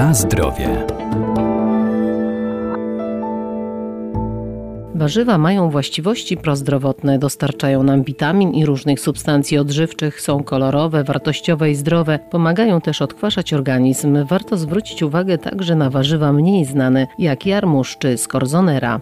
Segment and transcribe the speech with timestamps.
[0.00, 0.86] Na zdrowie.
[4.94, 11.74] Warzywa mają właściwości prozdrowotne, dostarczają nam witamin i różnych substancji odżywczych, są kolorowe, wartościowe i
[11.74, 14.24] zdrowe, pomagają też odkwaszać organizm.
[14.24, 19.00] Warto zwrócić uwagę także na warzywa mniej znane, jak jarmuż czy skorzonera.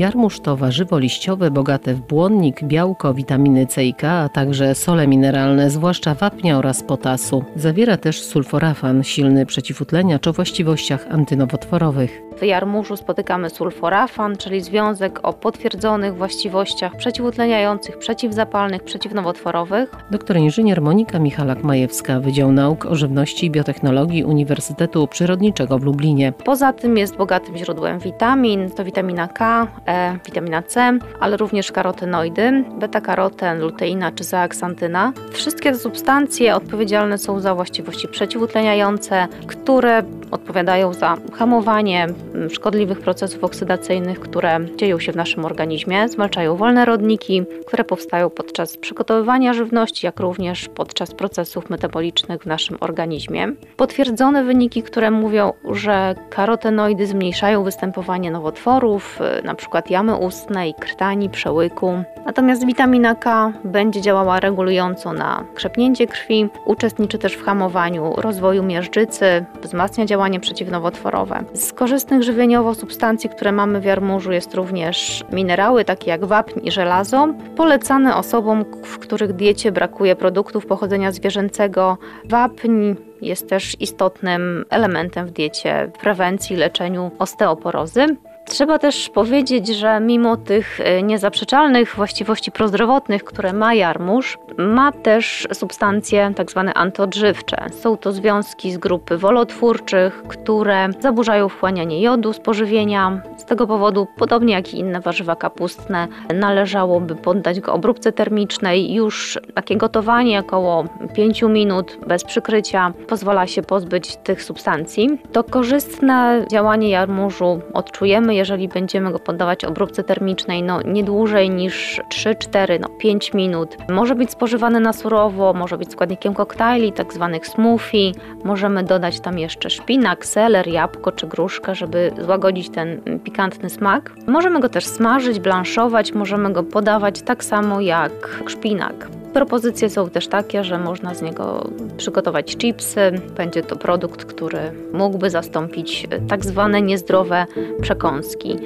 [0.00, 5.06] Jarmuż to warzywo liściowe bogate w błonnik, białko, witaminy C i K, a także sole
[5.06, 7.44] mineralne, zwłaszcza wapnia oraz potasu.
[7.56, 12.22] Zawiera też sulforafan, silny przeciwutleniacz o właściwościach antynowotworowych.
[12.36, 19.92] W jarmużu spotykamy sulforafan, czyli związek o potwierdzonych właściwościach przeciwutleniających, przeciwzapalnych, przeciwnowotworowych.
[20.10, 26.32] Doktor inżynier Monika Michalak-Majewska, Wydział Nauk o Żywności i Biotechnologii Uniwersytetu Przyrodniczego w Lublinie.
[26.44, 32.64] Poza tym jest bogatym źródłem witamin, to witamina K, E, witamina C, ale również karotenoidy,
[32.78, 35.12] beta-karoten, luteina czy zeaksantyna.
[35.32, 40.49] Wszystkie te substancje odpowiedzialne są za właściwości przeciwutleniające, które odpowiadają
[40.90, 47.42] za hamowanie mm, szkodliwych procesów oksydacyjnych, które dzieją się w naszym organizmie, zwalczają wolne rodniki,
[47.66, 53.52] które powstają podczas przygotowywania żywności, jak również podczas procesów metabolicznych w naszym organizmie.
[53.76, 59.82] Potwierdzone wyniki, które mówią, że karotenoidy zmniejszają występowanie nowotworów, y, np.
[59.90, 62.02] jamy ustnej, krtani, przełyku.
[62.26, 69.44] Natomiast witamina K będzie działała regulująco na krzepnięcie krwi, uczestniczy też w hamowaniu rozwoju miażdżycy,
[69.62, 71.44] wzmacnia działanie przeciwnowotworowe.
[71.54, 76.70] Z korzystnych żywieniowo substancji, które mamy w jarmużu jest również minerały takie jak wapń i
[76.70, 81.98] żelazo, polecane osobom, w których diecie brakuje produktów pochodzenia zwierzęcego.
[82.24, 88.06] Wapń jest też istotnym elementem w diecie w prewencji, leczeniu osteoporozy.
[88.50, 95.48] Trzeba też powiedzieć, że mimo tych e, niezaprzeczalnych właściwości prozdrowotnych, które ma jarmuż, ma też
[95.52, 96.62] substancje tzw.
[96.66, 97.66] Tak antyodżywcze.
[97.70, 103.22] Są to związki z grupy wolotwórczych, które zaburzają wchłanianie jodu z pożywienia.
[103.50, 108.94] Tego powodu, podobnie jak i inne warzywa kapustne, należałoby poddać go obróbce termicznej.
[108.94, 110.84] Już takie gotowanie około
[111.14, 115.18] 5 minut bez przykrycia pozwala się pozbyć tych substancji.
[115.32, 122.00] To korzystne działanie jarmużu odczujemy jeżeli będziemy go poddawać obróbce termicznej no, nie dłużej niż
[122.14, 123.76] 3-4, no 5 minut.
[123.88, 128.12] Może być spożywany na surowo, może być składnikiem koktajli, tak zwanych smoothie.
[128.44, 134.12] Możemy dodać tam jeszcze szpinak, seler, jabłko czy gruszkę, żeby złagodzić ten pikantny smak.
[134.26, 139.08] Możemy go też smażyć, blanszować, możemy go podawać tak samo jak szpinak.
[139.32, 143.12] Propozycje są też takie, że można z niego przygotować chipsy.
[143.36, 147.46] Będzie to produkt, który mógłby zastąpić tak zwane niezdrowe
[147.82, 148.56] przekąski.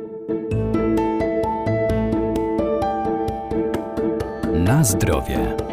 [4.53, 5.63] Na zdrowie.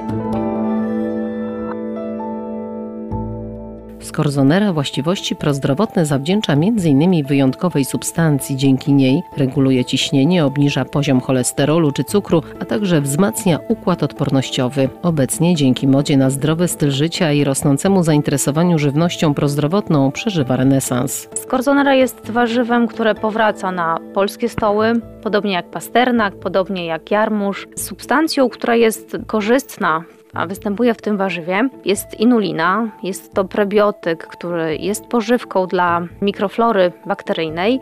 [4.02, 7.26] Skorzonera właściwości prozdrowotne zawdzięcza m.in.
[7.26, 8.58] wyjątkowej substancji.
[8.58, 14.90] Dzięki niej reguluje ciśnienie, obniża poziom cholesterolu czy cukru, a także wzmacnia układ odpornościowy.
[15.02, 21.28] Obecnie dzięki modzie na zdrowy styl życia i rosnącemu zainteresowaniu żywnością prozdrowotną przeżywa renesans.
[21.34, 27.68] Skorzonera jest warzywem, które powraca na polskie stoły, podobnie jak pasternak, podobnie jak jarmuż.
[27.76, 32.90] Substancją, która jest korzystna a występuje w tym warzywie, jest inulina.
[33.04, 37.80] Jest to prebiotyk, który jest pożywką dla mikroflory bakteryjnej.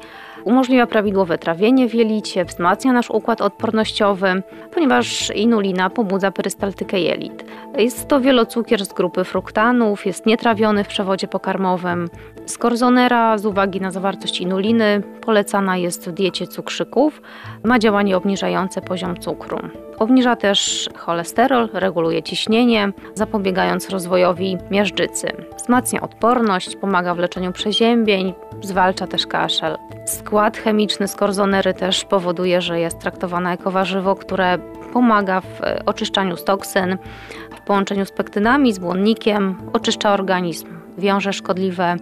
[0.49, 4.43] Umożliwia prawidłowe trawienie w jelicie, wzmacnia nasz układ odpornościowy,
[4.73, 7.45] ponieważ inulina pobudza perystaltykę jelit.
[7.77, 12.09] Jest to wielocukier z grupy fruktanów, jest nietrawiony w przewodzie pokarmowym.
[12.45, 17.21] Skorzonera z uwagi na zawartość inuliny polecana jest w diecie cukrzyków.
[17.63, 19.59] Ma działanie obniżające poziom cukru.
[19.99, 25.27] Obniża też cholesterol, reguluje ciśnienie, zapobiegając rozwojowi miażdżycy.
[25.57, 29.77] Wzmacnia odporność, pomaga w leczeniu przeziębień, zwalcza też kaszel.
[30.05, 34.57] Skład chemiczny skorzonery też powoduje, że jest traktowane jako warzywo, które
[34.94, 36.97] pomaga w oczyszczaniu z toksyn,
[37.57, 40.67] w połączeniu z pektynami, z błonnikiem, oczyszcza organizm,
[41.00, 41.98] wiąże szkodliwe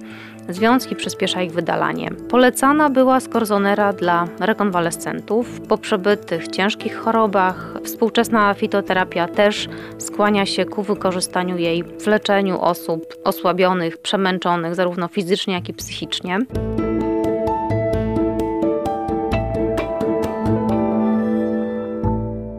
[0.50, 2.12] związki, przyspiesza ich wydalanie.
[2.30, 7.74] Polecana była skorzonera dla rekonwalescentów po przebytych ciężkich chorobach.
[7.84, 15.54] Współczesna fitoterapia też skłania się ku wykorzystaniu jej w leczeniu osób osłabionych, przemęczonych zarówno fizycznie,
[15.54, 16.40] jak i psychicznie.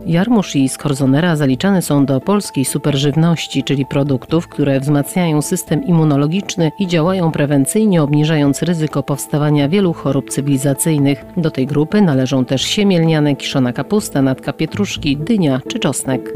[0.09, 6.87] Jarmuż i skorzonera zaliczane są do polskiej superżywności, czyli produktów, które wzmacniają system immunologiczny i
[6.87, 11.25] działają prewencyjnie, obniżając ryzyko powstawania wielu chorób cywilizacyjnych.
[11.37, 16.33] Do tej grupy należą też siemielniane, kiszona kapusta, natka pietruszki, dynia czy czosnek.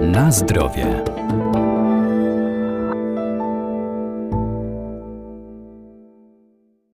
[0.00, 0.86] Na zdrowie.